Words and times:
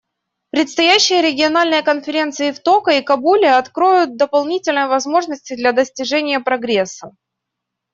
Предстоящие 0.49 1.21
региональные 1.21 1.83
конференции 1.83 2.49
в 2.49 2.59
Токио 2.59 2.93
и 2.93 3.01
Кабуле 3.03 3.51
откроют 3.51 4.17
дополнительные 4.17 4.87
возможности 4.87 5.55
для 5.55 5.73
достижения 5.73 6.39
прогресса. 6.39 7.15